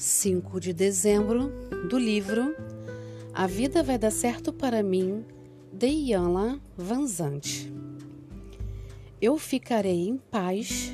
5 0.00 0.58
de 0.60 0.72
dezembro, 0.72 1.52
do 1.90 1.98
livro 1.98 2.56
A 3.34 3.46
Vida 3.46 3.82
Vai 3.82 3.98
Dar 3.98 4.10
Certo 4.10 4.50
para 4.50 4.82
Mim, 4.82 5.26
de 5.70 5.88
Ianla 5.88 6.58
Vanzante. 6.74 7.70
Eu 9.20 9.36
ficarei 9.36 10.08
em 10.08 10.16
paz 10.16 10.92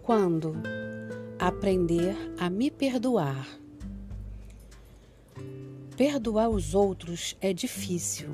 quando 0.00 0.54
aprender 1.38 2.16
a 2.38 2.48
me 2.48 2.70
perdoar. 2.70 3.46
Perdoar 5.94 6.48
os 6.48 6.74
outros 6.74 7.36
é 7.38 7.52
difícil, 7.52 8.30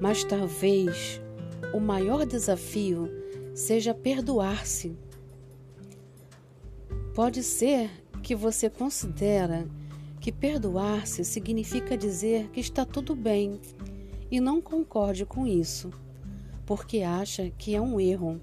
mas 0.00 0.24
talvez 0.24 1.20
o 1.74 1.78
maior 1.78 2.24
desafio 2.24 3.10
seja 3.54 3.92
perdoar-se. 3.92 4.96
Pode 7.14 7.42
ser 7.42 8.01
que 8.22 8.36
você 8.36 8.70
considera 8.70 9.68
que 10.20 10.30
perdoar-se 10.30 11.24
significa 11.24 11.96
dizer 11.96 12.48
que 12.50 12.60
está 12.60 12.84
tudo 12.86 13.16
bem 13.16 13.60
e 14.30 14.40
não 14.40 14.62
concorde 14.62 15.26
com 15.26 15.46
isso, 15.46 15.90
porque 16.64 17.02
acha 17.02 17.50
que 17.58 17.74
é 17.74 17.80
um 17.80 17.98
erro, 17.98 18.40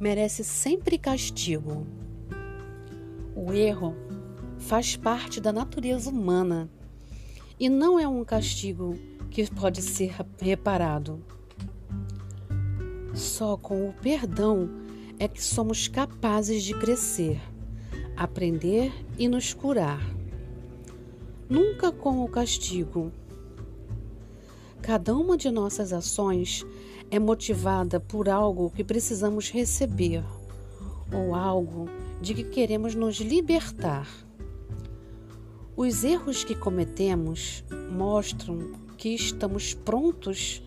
merece 0.00 0.42
sempre 0.42 0.96
castigo. 0.96 1.86
O 3.36 3.52
erro 3.52 3.94
faz 4.58 4.96
parte 4.96 5.40
da 5.40 5.52
natureza 5.52 6.08
humana 6.08 6.70
e 7.58 7.68
não 7.68 8.00
é 8.00 8.08
um 8.08 8.24
castigo 8.24 8.98
que 9.30 9.48
pode 9.50 9.82
ser 9.82 10.16
reparado. 10.40 11.22
Só 13.14 13.58
com 13.58 13.88
o 13.88 13.92
perdão 13.92 14.70
é 15.18 15.28
que 15.28 15.44
somos 15.44 15.86
capazes 15.86 16.62
de 16.62 16.72
crescer 16.72 17.40
aprender 18.20 18.92
e 19.18 19.26
nos 19.26 19.54
curar. 19.54 19.98
Nunca 21.48 21.90
com 21.90 22.22
o 22.22 22.28
castigo. 22.28 23.10
Cada 24.82 25.16
uma 25.16 25.38
de 25.38 25.50
nossas 25.50 25.90
ações 25.90 26.66
é 27.10 27.18
motivada 27.18 27.98
por 27.98 28.28
algo 28.28 28.68
que 28.72 28.84
precisamos 28.84 29.50
receber 29.50 30.22
ou 31.10 31.34
algo 31.34 31.88
de 32.20 32.34
que 32.34 32.44
queremos 32.44 32.94
nos 32.94 33.16
libertar. 33.16 34.06
Os 35.74 36.04
erros 36.04 36.44
que 36.44 36.54
cometemos 36.54 37.64
mostram 37.90 38.72
que 38.98 39.14
estamos 39.14 39.72
prontos 39.72 40.62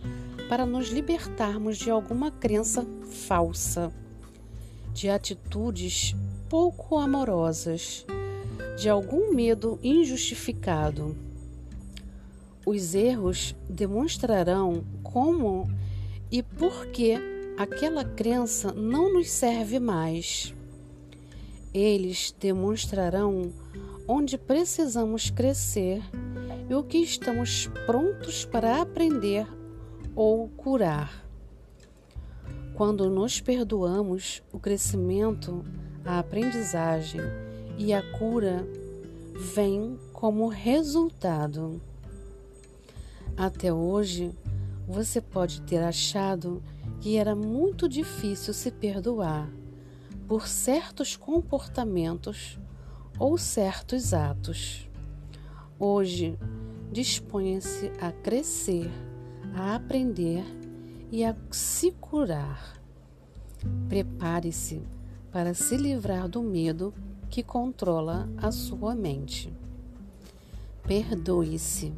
para 0.49 0.65
nos 0.65 0.89
libertarmos 0.89 1.77
de 1.77 1.91
alguma 1.91 2.31
crença 2.31 2.83
falsa, 3.27 3.93
de 4.93 5.09
atitudes 5.09 6.15
pouco 6.49 6.97
amorosas, 6.97 8.05
de 8.77 8.87
algum 8.87 9.33
medo 9.33 9.79
injustificado. 9.83 11.15
Os 12.65 12.93
erros 12.93 13.55
demonstrarão 13.67 14.83
como 15.01 15.69
e 16.31 16.41
por 16.41 16.87
que 16.87 17.17
aquela 17.57 18.05
crença 18.05 18.71
não 18.71 19.11
nos 19.11 19.29
serve 19.29 19.79
mais. 19.79 20.53
Eles 21.73 22.33
demonstrarão 22.39 23.51
onde 24.07 24.37
precisamos 24.37 25.29
crescer 25.29 26.01
e 26.69 26.73
o 26.73 26.83
que 26.83 26.99
estamos 26.99 27.67
prontos 27.85 28.45
para 28.45 28.81
aprender 28.81 29.47
ou 30.15 30.47
curar. 30.49 31.22
Quando 32.75 33.07
nos 33.07 33.39
perdoamos, 33.39 34.41
o 34.51 34.57
crescimento 34.57 35.63
a 36.03 36.17
aprendizagem 36.17 37.21
e 37.77 37.93
a 37.93 38.01
cura 38.17 38.67
vêm 39.53 39.97
como 40.11 40.47
resultado. 40.47 41.79
Até 43.37 43.71
hoje, 43.71 44.31
você 44.87 45.21
pode 45.21 45.61
ter 45.61 45.83
achado 45.83 46.63
que 46.99 47.15
era 47.15 47.35
muito 47.35 47.87
difícil 47.87 48.53
se 48.55 48.71
perdoar 48.71 49.49
por 50.27 50.47
certos 50.47 51.15
comportamentos 51.15 52.57
ou 53.19 53.37
certos 53.37 54.15
atos. 54.15 54.89
Hoje, 55.77 56.39
disponha-se 56.91 57.91
a 58.01 58.11
crescer, 58.11 58.89
a 59.53 59.75
aprender 59.75 60.43
e 61.13 61.23
a 61.23 61.35
se 61.51 61.91
curar. 61.91 62.81
Prepare-se 63.87 64.81
para 65.31 65.53
se 65.53 65.77
livrar 65.77 66.27
do 66.27 66.41
medo 66.41 66.91
que 67.29 67.43
controla 67.43 68.27
a 68.35 68.51
sua 68.51 68.95
mente. 68.95 69.53
Perdoe-se. 70.81 71.93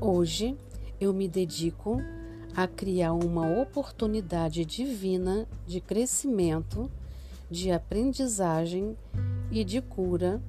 Hoje 0.00 0.56
eu 1.00 1.12
me 1.12 1.26
dedico 1.26 2.00
a 2.54 2.68
criar 2.68 3.12
uma 3.12 3.60
oportunidade 3.60 4.64
divina 4.64 5.48
de 5.66 5.80
crescimento, 5.80 6.88
de 7.50 7.72
aprendizagem 7.72 8.96
e 9.50 9.64
de 9.64 9.82
cura 9.82 10.40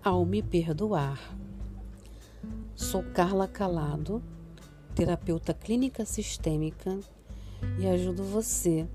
ao 0.00 0.24
me 0.24 0.44
perdoar. 0.44 1.36
Sou 2.76 3.02
Carla 3.02 3.48
Calado, 3.48 4.22
terapeuta 4.94 5.54
clínica 5.54 6.04
sistêmica 6.04 6.98
e 7.78 7.86
ajudo 7.86 8.22
você 8.22 8.86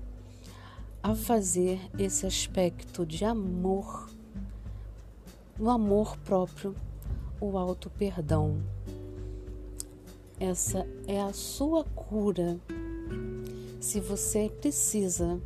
a 1.02 1.14
fazer 1.14 1.80
esse 1.98 2.26
aspecto 2.26 3.06
de 3.06 3.24
amor, 3.24 4.10
o 5.58 5.70
amor 5.70 6.16
próprio, 6.18 6.74
o 7.40 7.56
auto 7.56 7.88
perdão. 7.90 8.60
Essa 10.38 10.86
é 11.06 11.20
a 11.20 11.32
sua 11.32 11.84
cura. 11.84 12.58
Se 13.80 14.00
você 14.00 14.50
precisa 14.60 15.40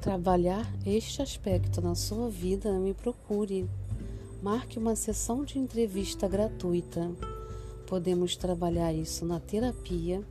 trabalhar 0.00 0.66
este 0.86 1.20
aspecto 1.20 1.80
na 1.80 1.94
sua 1.94 2.30
vida, 2.30 2.72
me 2.78 2.94
procure. 2.94 3.68
Marque 4.42 4.78
uma 4.78 4.96
sessão 4.96 5.44
de 5.44 5.58
entrevista 5.58 6.26
gratuita. 6.26 7.10
Podemos 7.90 8.36
trabalhar 8.36 8.92
isso 8.92 9.26
na 9.26 9.40
terapia 9.40 10.22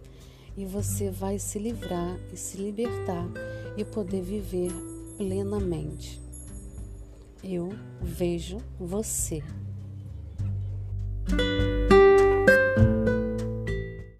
e 0.55 0.63
você 0.65 1.11
vai 1.11 1.37
se 1.37 1.59
livrar 1.59 2.17
e 2.31 2.37
se 2.37 2.55
libertar 2.55 3.27
e 3.75 3.83
poder 3.83 4.21
viver 4.21 4.71
plenamente. 5.17 6.21
Eu 7.43 7.67
vejo 8.01 8.59
você. 8.79 9.43